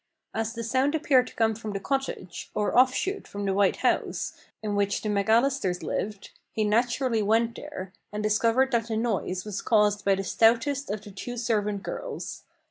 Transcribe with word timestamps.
As 0.33 0.53
the 0.53 0.63
sound 0.63 0.95
appeared 0.95 1.27
to 1.27 1.35
come 1.35 1.53
from 1.53 1.73
the 1.73 1.79
cottage, 1.79 2.49
or 2.55 2.75
off 2.75 2.91
shoot 2.91 3.27
from 3.27 3.45
the 3.45 3.53
White 3.53 3.75
House, 3.85 4.33
in 4.63 4.75
which 4.75 5.03
the 5.03 5.09
McAllisters 5.09 5.83
lived, 5.83 6.31
he 6.51 6.63
naturally 6.63 7.21
went 7.21 7.53
there, 7.55 7.93
and 8.11 8.23
discovered 8.23 8.71
that 8.71 8.87
the 8.87 8.97
noise 8.97 9.45
was 9.45 9.61
caused 9.61 10.03
by 10.03 10.15
the 10.15 10.23
stoutest 10.23 10.89
of 10.89 11.03
the 11.03 11.11
two 11.11 11.37
servant 11.37 11.83
girls. 11.83 12.45